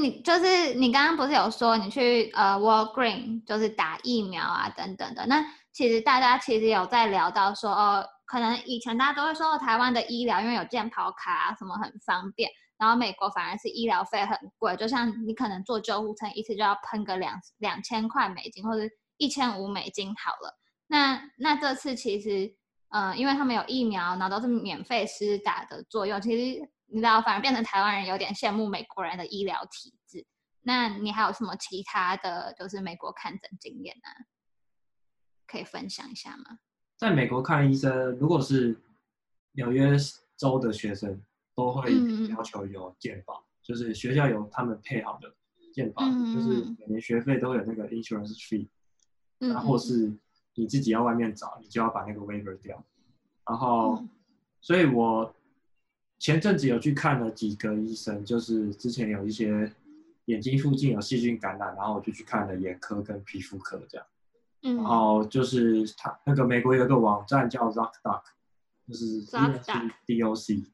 [0.00, 18.82] 你就是你刚刚不是有说你去呃 Walgreen 就是打疫苗啊等等的，那其实大家其实有在聊到说哦，可能以前大家都会说台湾的医疗因为有健保卡啊什么很方便，然后美国反而是医疗费很贵，就像你可能坐救护车一次就要喷个两两千块美金或者
[19.16, 20.56] 一千五美金好了。
[20.88, 22.54] 那那这次其实，
[22.90, 30.26] 嗯、因为他们有疫苗，然后都是免费施打的作用，其实你知道，反而变成台湾人有点羡慕美国人的医疗体制。
[30.62, 34.26] 那你还有什么其他的就是美国看诊经验呢？
[35.46, 36.58] 可以分享一下吗？
[36.96, 38.80] 在美国看医生，如果是
[39.52, 39.96] 纽约
[40.36, 41.22] 州的学生，
[41.54, 41.92] 都会
[42.30, 45.34] 要求有健保，嗯、就是学校有他们配好的
[45.72, 48.68] 健保，嗯、就是每年学费都有那个 insurance fee，
[49.38, 50.16] 然后是。
[50.58, 52.82] 你自己要外面找，你就要把那个 waiver 掉。
[53.46, 54.08] 然后，嗯、
[54.62, 55.35] 所以我
[56.18, 59.70] 前阵子有去看了几个医生，就是之前有一些
[60.26, 64.06] 眼睛附近有细菌感染，然后我就去看了眼科跟皮肤科这样。
[64.62, 64.76] 嗯。
[64.76, 68.22] 然后就是他那个美国有个网站叫 ZocDoc，
[68.88, 70.64] 就是 ZocDoc。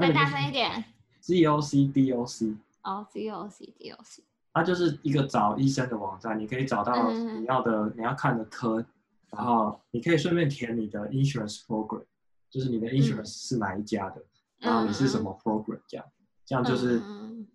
[0.00, 0.84] 再大声一点。
[1.22, 2.56] ZocDoc。
[2.82, 4.20] 哦，ZocDoc。
[4.54, 8.84] 它就是一个找医生的网站，你可以找到你要的、嗯、你要看的科，
[9.30, 12.04] 然后你可以顺便填你的 insurance program，
[12.50, 14.24] 就是你的 insurance 是哪一家的，嗯、
[14.62, 16.06] 然后你是什么 program 这样，
[16.46, 17.46] 这样就是、嗯、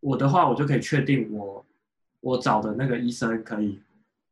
[0.00, 1.64] 我的话，我就可以确定我
[2.20, 3.80] 我找的那个医生可以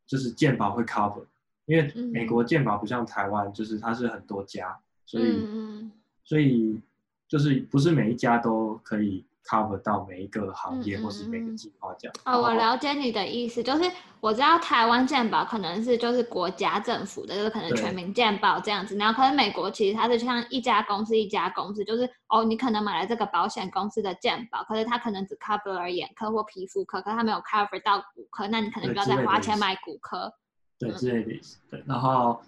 [0.05, 1.25] 就是健保会 cover，
[1.67, 5.93] 因为美国健保不像台湾，就是它是很多家，所以、嗯、
[6.25, 6.81] 所以
[7.29, 9.25] 就是不是每一家都可以。
[9.45, 12.15] Cover 到每一个行业或是每个计划这样。
[12.25, 13.91] 哦，我了解你的意思，就是
[14.21, 18.97] 我知道台湾健保可能是就是国家政府的，就是可能全民健保这样子。
[18.97, 30.33] 然后可能美国其实它是像一家公司一家公司，就是哦，你可能买了这个保险公司的健保，可是它可能只 cover 了眼科或皮肤科，可是它没有 cover 到骨科，那你可能就要再花钱买骨科。
[30.79, 31.59] 对，之类的意思。
[31.69, 32.41] 对，然后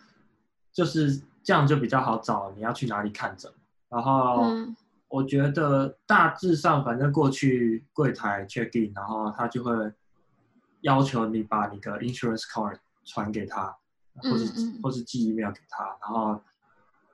[0.72, 3.52] 就是这样就比较好找你要去哪里看诊，
[3.88, 4.42] 然后。
[4.44, 4.76] 嗯
[5.14, 9.72] 我觉得大致上，反正过去柜台 check in，然后他就会
[10.80, 13.76] 要求你把你的 insurance card 传给他，
[14.16, 15.84] 或是嗯嗯或是寄 email 给他。
[16.00, 16.42] 然后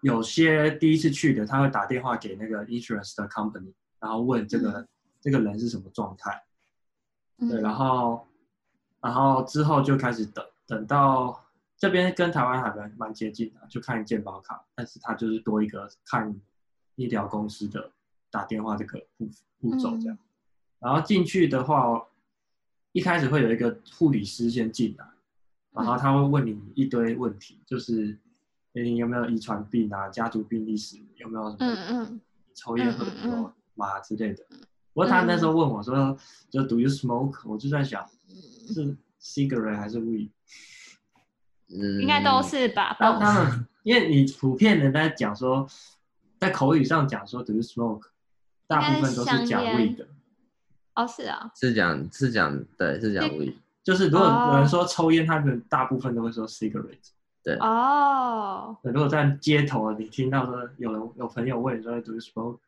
[0.00, 4.88] 有些第一次去的，他会打电话给那个 insurance 的 company，然后问这个、嗯、
[5.20, 6.42] 这个人是什么状态。
[7.38, 8.26] 对，然后
[9.02, 11.38] 然后之后就开始等，等到
[11.76, 16.34] 这边跟台湾还蛮蛮接近的，就看健保卡，但是他就是多一个看。
[17.00, 17.90] 医疗公司的
[18.30, 19.26] 打电话这个步
[19.58, 20.18] 步骤这样，嗯、
[20.80, 22.06] 然后进去的话，
[22.92, 25.06] 一开始会有一个护理师先进来，
[25.72, 28.18] 然后他会问你一堆问题，嗯、就是
[28.72, 32.20] 你有没有遗传病啊，家族病历史有没有什么，嗯嗯，
[32.54, 34.44] 抽烟喝酒嘛之类的。
[34.92, 36.14] 不过他那时候问我说，
[36.50, 37.48] 就 Do you smoke？
[37.48, 38.06] 我就在想，
[38.68, 40.28] 是 cigarette 还是 weed？
[41.70, 42.94] 嗯，应该都是吧。
[43.00, 45.66] 当然，因为你普遍的在讲说。
[46.40, 48.04] 在口语上讲说 “do you smoke”，
[48.66, 50.06] 大部分都是讲 “weed” 的。
[50.94, 51.50] 哦，是啊。
[51.54, 53.54] 是讲是讲对，是讲 “weed”。
[53.84, 57.10] 就是如果有人说抽烟，他们大部分都会说 “cigarette”。
[57.44, 57.56] 对。
[57.56, 58.74] 哦。
[58.82, 62.58] 如果在街头你听到说有人有朋友问你说 “do you smoke”，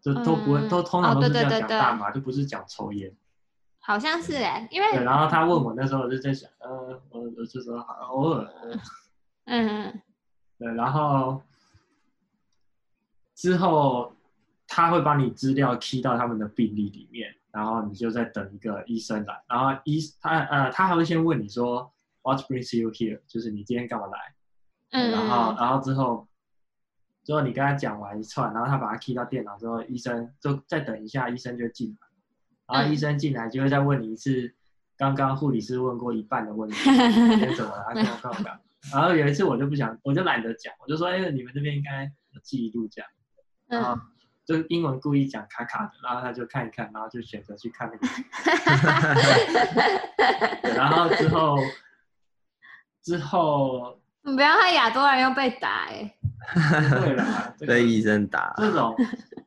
[0.00, 3.12] 就都不会，都通常都是这样讲大麻，就不是讲抽烟。
[3.80, 4.88] 好像是哎，因为。
[4.92, 8.48] 对，然后他问我那时候，我就在想，呃，我我就说好，偶尔。
[9.46, 10.00] 嗯。
[10.56, 11.42] 对，然后。
[13.38, 14.12] 之后
[14.66, 21.88] 他会把你资料 key 到他们的病历里面，然后你就在等一个医生来，然后医他呃他还会先问你说
[22.22, 23.20] What brings you here？
[23.28, 24.18] 就是你今天干嘛来？
[24.90, 26.26] 嗯，然后然后之后
[27.22, 34.52] 之后你跟他讲完一串，然后他把它 key 到电脑之后，医生就再等一下，医生就进来，然后医生进来就会再问你一次
[34.96, 37.94] 刚刚护理师问过一半的问题， 你怎么了？
[37.94, 38.60] 跟我干嘛？
[38.92, 43.08] 然后有一次我就不想，我就懒得讲，我就说哎，你们这边应该有记录这样。
[43.68, 44.00] 然后
[44.44, 48.06] 就英文故意讲卡卡的，然后他就看一看，然后就选择去看那个。
[50.74, 51.58] 然后之后
[53.02, 56.14] 之后，你不要害亚多人又被打哎。
[57.00, 58.54] 对啦，被医生打。
[58.56, 58.96] 这种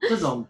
[0.02, 0.48] 这种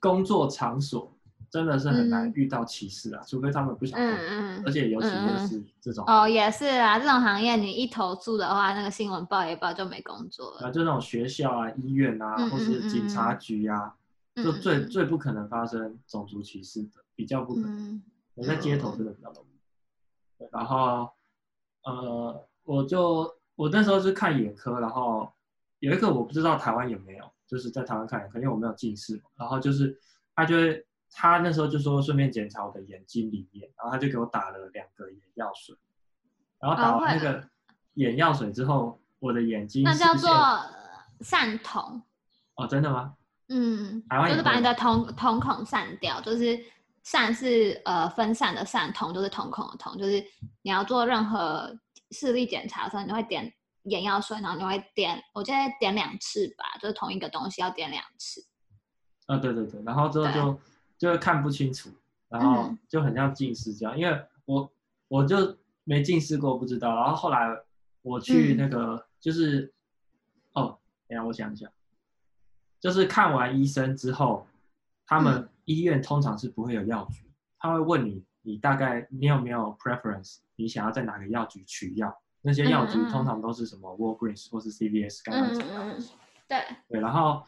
[0.00, 1.11] 工作场所。
[1.52, 4.08] 真的是很难遇到歧视啊，嗯、除非他们不想做。
[4.08, 5.08] 嗯嗯，而且尤其
[5.46, 6.02] 是这种。
[6.06, 10.66] 哦，也是啊，这种行业你一投诉的话，那个新闻报一报就没工作了。
[10.66, 13.94] 啊，就那种学校啊、医院啊，嗯、或是警察局啊，
[14.36, 18.02] 嗯、就最、嗯、最不可能发生种族歧视的，比较不可能。
[18.34, 20.48] 我、嗯、在街头真的比较容易。
[20.50, 21.10] 然后
[21.84, 25.30] 呃，我就我那时候是看眼科，然后
[25.80, 30.00] 有一个我不知道台湾有没有，就是在台湾看眼科，因为我没有近视，然后就是
[30.34, 30.86] 他就会。
[31.12, 35.76] 他那时候就说顺便检查我的眼睛里面，然后他就给我打了两个眼药水，
[36.58, 37.46] 然后打完那个
[37.94, 40.30] 眼药水之后，我的眼睛那叫做
[41.20, 42.02] 散瞳。
[42.54, 43.14] 哦，真的吗？
[43.48, 46.58] 嗯，就是把你的瞳瞳孔散掉，就是
[47.02, 50.24] 散是呃分散的散，瞳就是瞳孔的瞳，就是
[50.62, 51.78] 你要做任何
[52.10, 53.52] 视力检查的时候，你会点
[53.84, 58.40] 眼药水，然后你会点，我记得点两次吧，就是同一个东西要点两次。
[59.26, 60.58] 啊、哦，对对对，然后之后就
[61.02, 61.90] 就会看不清楚，
[62.28, 64.72] 然后就很像近视这样，嗯、因为我
[65.08, 66.94] 我就没近视过，不知道。
[66.94, 67.48] 然后后来
[68.02, 69.74] 我去那个、嗯、就是，
[70.52, 70.78] 哦，
[71.08, 71.68] 等下我想一下。
[72.78, 74.46] 就是看完医生之后，
[75.04, 82.16] 他们医院通常是不会有药局，嗯、他会问你，你大概你有没有 preference，你想要在哪个药局取药？
[82.42, 85.98] 那些药局通常都是什么 Walgreens 或是 CVS，刚刚讲的。
[86.46, 87.42] 对对，然后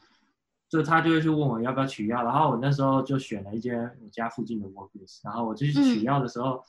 [0.74, 6.62] 就他就会去问我要不要取药，然后我那时候就选了一间我家附近的 Walgreens，然后我就去取药的时候，嗯、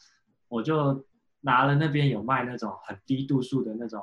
[0.47, 1.03] 我就
[1.41, 3.99] 拿了那边有卖那种很低度数的那种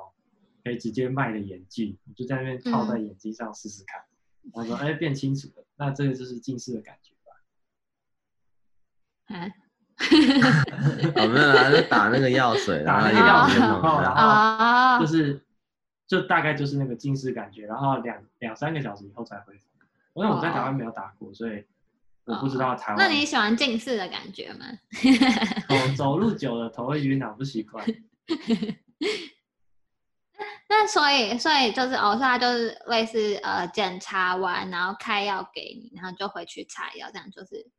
[0.65, 4.01] 可以直接卖的眼镜，我就在那边套在眼睛上试试看。
[4.01, 7.31] 嗯我说：“哎，变清楚了，那这个就是近视的感觉吧？
[9.31, 9.53] ”嗯，
[11.15, 15.41] 我没有啊，就打那个药水， 打那个药水， 然后然后就是
[16.09, 19.72] 就大概就是那个近视感觉，然后两两三个小时以后才恢复。
[20.15, 21.65] 因为我在台湾没有打过，所以
[22.25, 22.97] 我不知道台湾。
[22.99, 24.67] 那你喜欢近视的感觉吗？
[25.69, 27.85] 走 走路久了头会晕，我不习惯。
[30.69, 37.71] 那所以，所以就是哦，所以他就是类似呃，检查完然后开药给你，然后就回去擦药，这样就是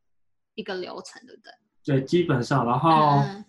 [0.53, 1.51] 一个流程，对不对？
[1.83, 2.65] 对，基本上。
[2.65, 3.43] 然后，嗯、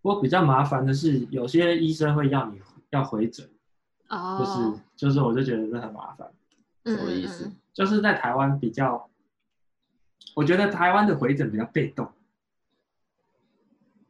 [0.00, 3.48] 不过比较麻烦的是，有些医生会要你要回诊，
[4.08, 6.28] 哦，就是就是，我就觉得这很麻烦。
[6.86, 7.50] 什么意思？
[7.72, 9.10] 就是在台湾比较，
[10.34, 12.08] 我觉得台湾的回诊比较被动。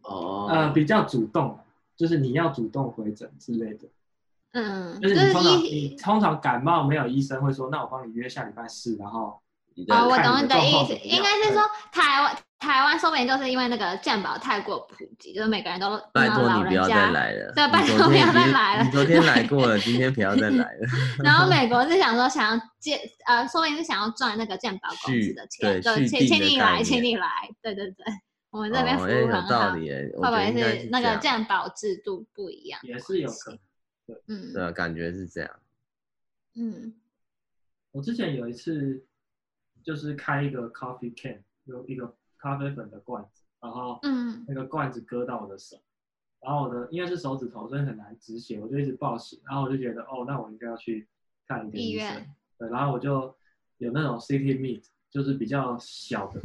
[0.02, 0.46] 哦。
[0.48, 1.58] 呃，比较主动，
[1.96, 3.88] 就是你要主动回诊之类的。
[4.52, 9.40] 嗯，就是你通常你通常感冒没有医生会说，那我帮你约下礼拜四，然后
[9.88, 11.62] 哦，我懂你的意思，应该是说
[11.92, 20.88] 台湾台湾说不定就是因为那个健保太过普及，就是每个人都拜托你不要再来了，对，拜托不要再来了，你昨天来过了， 今天不要再来了。
[21.22, 27.28] 然后美 国是想说想要借呃，说不定是想要赚那个健保公司的钱，对，请请你来，请你来，
[27.62, 28.04] 对对对，
[28.50, 32.80] 我们这边服务很好，会不会是那个健保制度不一样？
[32.82, 33.58] 也是有可能。
[34.06, 35.50] 对，嗯，对，感觉是这样。
[36.54, 36.94] 嗯，
[37.92, 39.04] 我之前有一次，
[39.86, 45.80] 就是开一个 coffee can，有一个咖啡粉的罐子，然后，嗯，那个罐子割到我的手，
[46.40, 51.06] 然后我的因为是手指头，所以很难止血，我就一直暴血，然后我就觉得，哦，那我应该要去
[51.46, 52.26] 看一个医生。
[52.58, 53.32] 对，然后我就
[53.78, 56.40] 有那种 city meet，就是比较小的，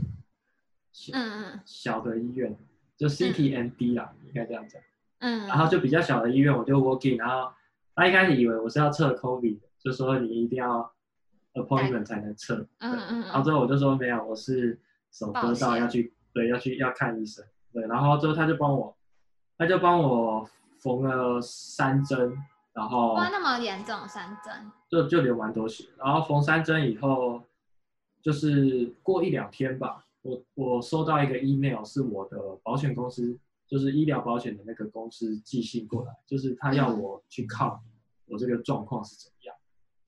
[0.91, 2.55] 小嗯嗯，小的医院，
[2.95, 4.79] 就 CTMD 啦，嗯、应该这样讲。
[5.17, 7.51] 嗯，然后就比较小的医院，我就 walk in，然后
[7.95, 10.93] 他一开始以为我是要测 COVID，就说你一定要
[11.53, 12.67] appointment 才能测。
[12.79, 13.21] 嗯嗯。
[13.21, 14.79] 然后之后我就说没有，我是
[15.11, 17.43] 手割到要去，对，要去要看医生。
[17.73, 18.95] 对，然后之后他就帮我，
[19.57, 20.49] 他就帮我
[20.79, 22.37] 缝了三针，
[22.73, 23.13] 然后。
[23.13, 24.53] 哇，那么严重，三针。
[24.89, 27.41] 就就流蛮多血，然后缝三针以后，
[28.21, 33.39] 就是过一两天吧，我我收到一个 email，是我的保险公司。
[33.67, 37.71] 就是医疗保险的那个公司寄信过来，就是他要我去看
[38.25, 39.55] 我这个状况是怎么样。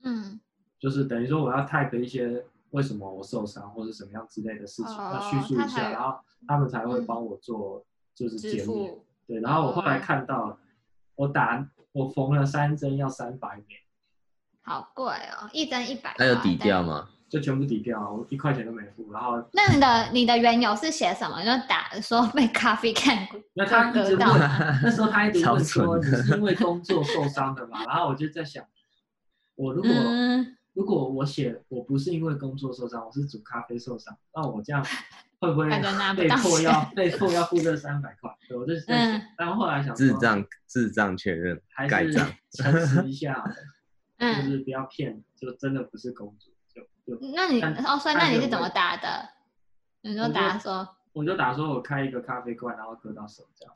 [0.03, 0.41] 嗯，
[0.83, 8.93] 就是等于说我要 type 一些为什么我受伤或者什么样之类的事情，要叙述一下，然后他们才会帮我做就是减免。
[9.25, 10.59] 对，然后我后来看到，
[11.15, 13.63] 我打我缝了三针要三百美，
[14.61, 16.13] 好贵哦，一针一百。
[16.17, 17.07] 还有抵掉吗？
[17.29, 19.09] 就全部抵掉，我一块钱都没付。
[19.13, 21.39] 然后，那你的你的缘由是写什么？
[21.41, 23.39] 就打说被咖啡看过。
[23.55, 24.19] 那他一直问，
[24.83, 27.85] 那时候他一直 问说你是因为工作受伤的嘛？
[27.85, 28.65] 然后我就在想，
[29.55, 34.83] 我如果、嗯、如果我写我不是因为工作受伤，我是煮咖啡受伤，那我这样
[35.39, 35.69] 会不会
[36.15, 38.29] 被迫要 被迫要付这三百块？
[38.47, 42.13] 对，我就在想，然后后来想智障智障确认，还是
[42.51, 43.43] 诚实一下，
[44.17, 46.51] 就是不要骗，就真的不是工作。
[47.33, 49.29] 那你哦，所以那你是怎么打的？
[50.01, 53.73] 你就打说，我就打说我开一个咖啡罐，然后割到手这样，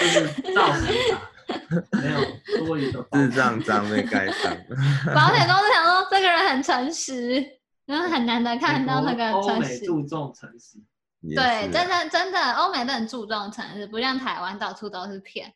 [0.00, 1.20] 就是造型打，
[2.00, 3.04] 没有多余的。
[3.12, 4.54] 智障章被盖上。
[5.14, 7.44] 保险公司想说这个人很诚实，
[7.86, 9.50] 然后很难得看到那个诚实。
[9.50, 10.78] 欧美注重诚实。
[11.22, 15.52] 对，真的真的，欧美都很注重诚实，不像台湾到处都是骗。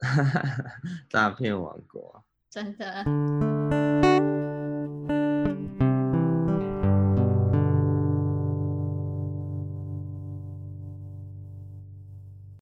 [1.10, 2.24] 诈骗王国。
[2.50, 3.04] 真的。